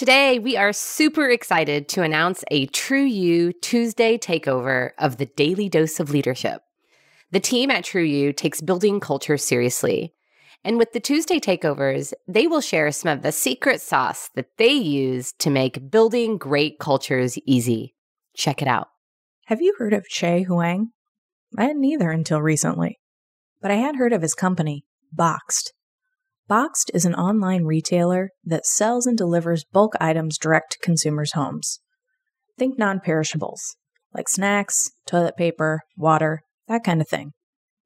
Today, 0.00 0.38
we 0.38 0.56
are 0.56 0.72
super 0.72 1.28
excited 1.28 1.86
to 1.90 2.02
announce 2.02 2.42
a 2.50 2.64
True 2.68 3.04
You 3.04 3.52
Tuesday 3.52 4.16
takeover 4.16 4.92
of 4.96 5.18
the 5.18 5.26
Daily 5.26 5.68
Dose 5.68 6.00
of 6.00 6.08
Leadership. 6.08 6.62
The 7.32 7.38
team 7.38 7.70
at 7.70 7.84
True 7.84 8.02
You 8.02 8.32
takes 8.32 8.62
building 8.62 8.98
culture 8.98 9.36
seriously. 9.36 10.14
And 10.64 10.78
with 10.78 10.94
the 10.94 11.00
Tuesday 11.00 11.38
takeovers, 11.38 12.14
they 12.26 12.46
will 12.46 12.62
share 12.62 12.90
some 12.92 13.12
of 13.12 13.20
the 13.20 13.30
secret 13.30 13.82
sauce 13.82 14.30
that 14.36 14.56
they 14.56 14.72
use 14.72 15.32
to 15.32 15.50
make 15.50 15.90
building 15.90 16.38
great 16.38 16.78
cultures 16.78 17.36
easy. 17.44 17.94
Check 18.34 18.62
it 18.62 18.68
out. 18.68 18.88
Have 19.48 19.60
you 19.60 19.74
heard 19.76 19.92
of 19.92 20.08
Chieh 20.08 20.46
Huang? 20.46 20.92
I 21.58 21.64
hadn't 21.64 21.84
either 21.84 22.10
until 22.10 22.40
recently. 22.40 23.00
But 23.60 23.70
I 23.70 23.74
had 23.74 23.96
heard 23.96 24.14
of 24.14 24.22
his 24.22 24.34
company, 24.34 24.86
Boxed. 25.12 25.74
Boxed 26.50 26.90
is 26.92 27.04
an 27.04 27.14
online 27.14 27.62
retailer 27.62 28.30
that 28.42 28.66
sells 28.66 29.06
and 29.06 29.16
delivers 29.16 29.62
bulk 29.62 29.92
items 30.00 30.36
direct 30.36 30.72
to 30.72 30.78
consumers' 30.80 31.34
homes. 31.34 31.78
Think 32.58 32.76
non 32.76 32.98
perishables, 32.98 33.76
like 34.12 34.28
snacks, 34.28 34.90
toilet 35.06 35.36
paper, 35.36 35.82
water, 35.96 36.42
that 36.66 36.82
kind 36.82 37.00
of 37.00 37.08
thing. 37.08 37.34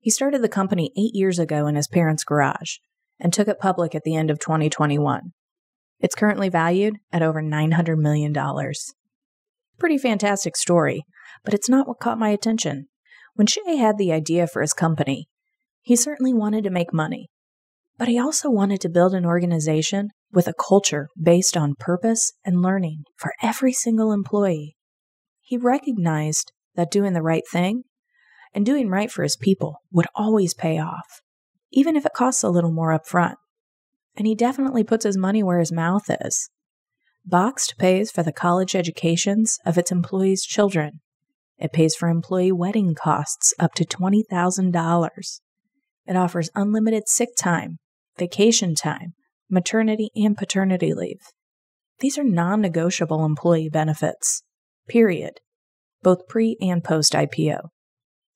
He 0.00 0.10
started 0.10 0.42
the 0.42 0.48
company 0.48 0.90
eight 0.98 1.14
years 1.14 1.38
ago 1.38 1.68
in 1.68 1.76
his 1.76 1.86
parents' 1.86 2.24
garage 2.24 2.78
and 3.20 3.32
took 3.32 3.46
it 3.46 3.60
public 3.60 3.94
at 3.94 4.02
the 4.02 4.16
end 4.16 4.28
of 4.28 4.40
2021. 4.40 5.30
It's 6.00 6.16
currently 6.16 6.48
valued 6.48 6.96
at 7.12 7.22
over 7.22 7.40
$900 7.40 7.96
million. 7.96 8.34
Pretty 9.78 9.98
fantastic 9.98 10.56
story, 10.56 11.04
but 11.44 11.54
it's 11.54 11.68
not 11.68 11.86
what 11.86 12.00
caught 12.00 12.18
my 12.18 12.30
attention. 12.30 12.88
When 13.36 13.46
Chieh 13.46 13.78
had 13.78 13.98
the 13.98 14.10
idea 14.10 14.48
for 14.48 14.62
his 14.62 14.72
company, 14.72 15.28
he 15.80 15.94
certainly 15.94 16.34
wanted 16.34 16.64
to 16.64 16.70
make 16.70 16.92
money, 16.92 17.30
but 17.98 18.08
he 18.08 18.18
also 18.18 18.48
wanted 18.48 18.80
to 18.80 18.88
build 18.88 19.12
an 19.12 19.26
organization 19.26 20.10
with 20.32 20.46
a 20.46 20.54
culture 20.54 21.08
based 21.20 21.56
on 21.56 21.74
purpose 21.78 22.32
and 22.44 22.62
learning 22.62 23.02
for 23.16 23.32
every 23.42 23.72
single 23.72 24.12
employee. 24.12 24.76
He 25.40 25.58
recognized 25.58 26.52
that 26.76 26.92
doing 26.92 27.12
the 27.12 27.22
right 27.22 27.42
thing 27.50 27.82
and 28.54 28.64
doing 28.64 28.88
right 28.88 29.10
for 29.10 29.24
his 29.24 29.36
people 29.36 29.78
would 29.90 30.06
always 30.14 30.54
pay 30.54 30.78
off, 30.78 31.20
even 31.72 31.96
if 31.96 32.06
it 32.06 32.12
costs 32.14 32.44
a 32.44 32.50
little 32.50 32.72
more 32.72 32.96
upfront. 32.96 33.34
And 34.16 34.26
he 34.26 34.34
definitely 34.34 34.84
puts 34.84 35.04
his 35.04 35.16
money 35.16 35.42
where 35.42 35.58
his 35.58 35.72
mouth 35.72 36.04
is. 36.08 36.50
Boxed 37.24 37.74
pays 37.78 38.10
for 38.10 38.22
the 38.22 38.32
college 38.32 38.76
educations 38.76 39.58
of 39.66 39.76
its 39.76 39.90
employees' 39.90 40.44
children. 40.44 41.00
It 41.58 41.72
pays 41.72 41.94
for 41.96 42.08
employee 42.08 42.52
wedding 42.52 42.94
costs 42.94 43.52
up 43.58 43.74
to 43.74 43.84
$20,000. 43.84 45.40
It 46.06 46.16
offers 46.16 46.50
unlimited 46.54 47.08
sick 47.08 47.30
time 47.36 47.78
vacation 48.18 48.74
time, 48.74 49.14
maternity 49.50 50.10
and 50.16 50.36
paternity 50.36 50.92
leave. 50.94 51.20
These 52.00 52.18
are 52.18 52.24
non 52.24 52.60
negotiable 52.60 53.24
employee 53.24 53.70
benefits, 53.70 54.42
period, 54.88 55.40
both 56.02 56.28
pre 56.28 56.56
and 56.60 56.82
post 56.84 57.12
IPO. 57.12 57.60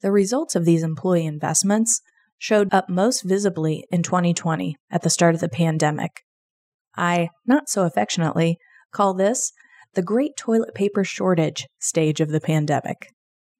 The 0.00 0.12
results 0.12 0.56
of 0.56 0.64
these 0.64 0.82
employee 0.82 1.26
investments 1.26 2.00
showed 2.38 2.72
up 2.74 2.88
most 2.88 3.22
visibly 3.22 3.86
in 3.90 4.02
2020 4.02 4.74
at 4.90 5.02
the 5.02 5.10
start 5.10 5.34
of 5.34 5.40
the 5.40 5.48
pandemic. 5.48 6.22
I, 6.96 7.28
not 7.46 7.68
so 7.68 7.84
affectionately, 7.84 8.58
call 8.92 9.14
this 9.14 9.52
the 9.94 10.02
great 10.02 10.36
toilet 10.36 10.74
paper 10.74 11.04
shortage 11.04 11.66
stage 11.78 12.20
of 12.20 12.30
the 12.30 12.40
pandemic. 12.40 13.08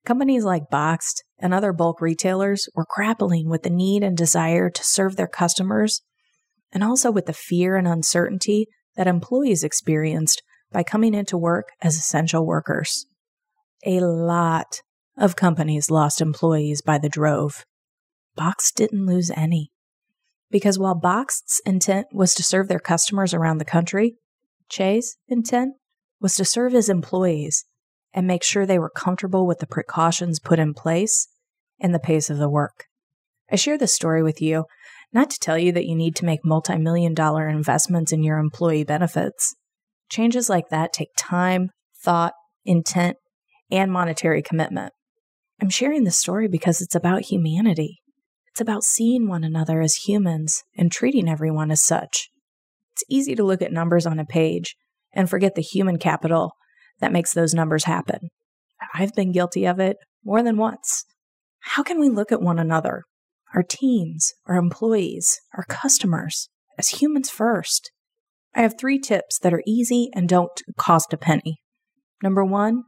Companies 0.05 0.45
like 0.45 0.69
Boxed 0.69 1.23
and 1.39 1.55
other 1.55 1.73
bulk 1.73 2.01
retailers 2.01 2.69
were 2.75 2.87
grappling 2.93 3.49
with 3.49 3.63
the 3.63 3.71
need 3.71 4.03
and 4.03 4.17
desire 4.17 4.69
to 4.69 4.85
serve 4.85 5.15
their 5.15 5.29
customers 5.29 6.03
and 6.73 6.83
also 6.83 7.11
with 7.11 7.27
the 7.27 7.33
fear 7.33 7.77
and 7.77 7.87
uncertainty 7.87 8.67
that 8.97 9.07
employees 9.07 9.63
experienced 9.63 10.43
by 10.71 10.83
coming 10.83 11.15
into 11.15 11.37
work 11.37 11.69
as 11.81 11.97
essential 11.97 12.47
workers. 12.47 13.07
A 13.85 14.01
lot 14.01 14.81
of 15.17 15.37
companies 15.37 15.91
lost 15.91 16.21
employees 16.21 16.83
by 16.83 16.99
the 16.99 17.09
drove. 17.09 17.65
Box 18.35 18.73
didn't 18.73 19.07
lose 19.07 19.31
any. 19.31 19.71
Because 20.51 20.79
while 20.79 20.95
Boxed's 20.95 21.61
intent 21.65 22.07
was 22.13 22.35
to 22.35 22.43
serve 22.43 22.69
their 22.69 22.79
customers 22.79 23.35
around 23.35 23.59
the 23.59 23.65
country, 23.65 24.17
Chieh's 24.69 25.17
intent 25.29 25.75
was 26.21 26.35
to 26.37 26.45
serve 26.45 26.73
his 26.73 26.89
employees 26.89 27.65
and 28.15 28.27
make 28.27 28.43
sure 28.43 28.65
they 28.65 28.79
were 28.79 28.91
comfortable 28.91 29.47
with 29.47 29.59
the 29.59 29.67
precautions 29.67 30.39
put 30.39 30.59
in 30.59 30.75
place 30.75 31.29
and 31.81 31.95
the 31.95 31.99
pace 31.99 32.31
of 32.31 32.39
the 32.39 32.49
work. 32.49 32.85
I 33.51 33.57
share 33.57 33.77
this 33.77 33.95
story 33.95 34.23
with 34.23 34.41
you 34.41 34.65
not 35.13 35.31
to 35.31 35.39
tell 35.39 35.59
you 35.59 35.73
that 35.73 35.87
you 35.87 35.95
need 35.95 36.17
to 36.17 36.25
make 36.25 36.45
multi 36.45 36.77
million 36.79 37.15
dollar 37.15 37.49
investments 37.49 38.13
in 38.13 38.23
your 38.23 38.39
employee 38.39 38.85
benefits. 38.85 39.55
Changes 40.09 40.49
like 40.49 40.69
that 40.71 40.93
take 40.93 41.11
time, 41.17 41.71
thought, 42.03 42.35
intent, 42.65 43.17
and 43.71 43.93
monetary 43.93 44.43
commitment. 44.43 44.93
I'm 45.61 45.71
sharing 45.71 46.05
this 46.05 46.19
story 46.19 46.49
because 46.49 46.81
it's 46.81 46.95
about 46.95 47.27
humanity. 47.31 48.01
It's 48.49 48.61
about 48.61 48.85
seeing 48.85 49.29
one 49.29 49.45
another 49.45 49.81
as 49.81 49.95
humans 49.95 50.63
and 50.77 50.93
treating 50.93 51.29
everyone 51.29 51.71
as 51.71 51.83
such. 51.83 52.29
It's 52.93 53.05
easy 53.09 53.35
to 53.35 53.45
look 53.45 53.63
at 53.63 53.73
numbers 53.73 54.07
on 54.07 54.19
a 54.19 54.27
page 54.27 54.77
and 55.15 55.31
forget 55.31 55.55
the 55.55 55.63
human 55.63 55.99
capital 55.99 56.53
that 57.01 57.13
makes 57.13 57.33
those 57.33 57.55
numbers 57.55 57.85
happen. 57.85 58.29
I've 58.95 59.15
been 59.15 59.33
guilty 59.33 59.67
of 59.67 59.81
it 59.81 59.97
more 60.25 60.43
than 60.43 60.57
once. 60.57 61.05
How 61.61 61.83
can 61.83 62.01
we 62.01 62.11
look 62.11 62.33
at 62.33 62.43
one 62.43 62.59
another 62.59 63.05
our 63.55 63.63
teams, 63.63 64.33
our 64.47 64.57
employees, 64.57 65.41
our 65.57 65.65
customers 65.65 66.49
as 66.79 66.89
humans 66.89 67.31
first. 67.31 67.91
I 68.55 68.63
have 68.63 68.75
three 68.79 68.99
tips 68.99 69.39
that 69.39 69.55
are 69.55 69.63
easy 69.67 70.11
and 70.15 70.29
don't 70.29 70.61
cost 70.77 71.13
a 71.13 71.17
penny. 71.17 71.59
Number 72.23 72.45
one, 72.45 72.85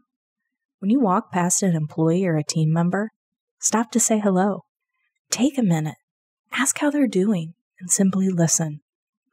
when 0.79 0.91
you 0.91 1.01
walk 1.01 1.33
past 1.33 1.63
an 1.63 1.75
employee 1.75 2.27
or 2.27 2.37
a 2.37 2.45
team 2.45 2.73
member, 2.73 3.11
stop 3.59 3.91
to 3.93 4.01
say 4.01 4.19
hello. 4.19 4.65
Take 5.31 5.57
a 5.59 5.63
minute, 5.63 5.97
ask 6.53 6.79
how 6.79 6.91
they're 6.91 7.09
doing, 7.09 7.55
and 7.81 7.91
simply 7.91 8.29
listen. 8.29 8.81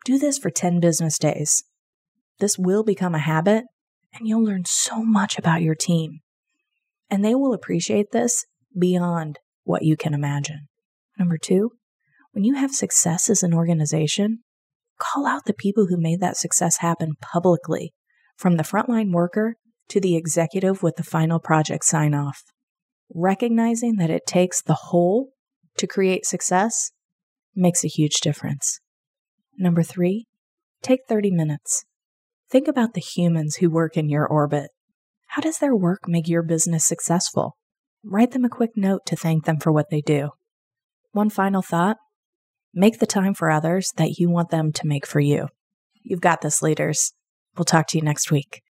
Do 0.06 0.18
this 0.18 0.38
for 0.38 0.50
10 0.50 0.80
business 0.80 1.18
days. 1.20 1.64
This 2.40 2.58
will 2.58 2.84
become 2.84 3.14
a 3.14 3.20
habit, 3.20 3.66
and 4.14 4.28
you'll 4.28 4.44
learn 4.44 4.64
so 4.66 5.04
much 5.04 5.38
about 5.38 5.62
your 5.62 5.76
team. 5.76 6.22
And 7.10 7.24
they 7.24 7.36
will 7.36 7.54
appreciate 7.54 8.12
this 8.12 8.46
beyond 8.78 9.38
what 9.64 9.84
you 9.84 9.96
can 9.96 10.14
imagine. 10.14 10.68
Number 11.22 11.38
two, 11.38 11.74
when 12.32 12.44
you 12.44 12.56
have 12.56 12.72
success 12.72 13.30
as 13.30 13.44
an 13.44 13.54
organization, 13.54 14.40
call 14.98 15.28
out 15.28 15.46
the 15.46 15.54
people 15.54 15.86
who 15.86 16.02
made 16.02 16.20
that 16.20 16.36
success 16.36 16.78
happen 16.78 17.14
publicly, 17.22 17.94
from 18.36 18.58
the 18.58 18.64
frontline 18.64 19.12
worker 19.12 19.58
to 19.90 20.02
the 20.02 20.16
executive 20.16 20.82
with 20.82 20.96
the 20.96 21.04
final 21.04 21.40
project 21.40 21.86
sign 21.86 22.16
off. 22.16 22.42
Recognizing 23.14 23.98
that 23.98 24.10
it 24.10 24.26
takes 24.26 24.64
the 24.64 24.74
whole 24.90 25.30
to 25.78 25.86
create 25.86 26.26
success 26.26 26.90
makes 27.56 27.84
a 27.84 27.88
huge 27.88 28.16
difference. 28.22 28.80
Number 29.60 29.84
three, 29.84 30.26
take 30.82 31.02
30 31.08 31.30
minutes. 31.30 31.86
Think 32.50 32.68
about 32.68 32.96
the 32.96 33.00
humans 33.00 33.58
who 33.58 33.70
work 33.70 33.96
in 33.96 34.10
your 34.10 34.26
orbit. 34.26 34.72
How 35.28 35.44
does 35.44 35.60
their 35.60 35.76
work 35.76 36.08
make 36.08 36.28
your 36.28 36.42
business 36.42 36.88
successful? 36.88 37.58
Write 38.04 38.32
them 38.32 38.44
a 38.44 38.50
quick 38.50 38.72
note 38.76 39.06
to 39.06 39.16
thank 39.16 39.46
them 39.46 39.60
for 39.60 39.72
what 39.72 39.92
they 39.92 40.02
do. 40.02 40.32
One 41.12 41.30
final 41.30 41.62
thought 41.62 41.98
make 42.74 43.00
the 43.00 43.06
time 43.06 43.34
for 43.34 43.52
others 43.52 43.92
that 43.98 44.18
you 44.18 44.30
want 44.30 44.50
them 44.50 44.72
to 44.72 44.88
make 44.88 45.06
for 45.06 45.20
you. 45.20 45.50
You've 46.04 46.22
got 46.22 46.42
this, 46.42 46.62
leaders. 46.62 47.14
We'll 47.58 47.66
talk 47.66 47.88
to 47.88 47.98
you 47.98 48.04
next 48.04 48.32
week. 48.32 48.62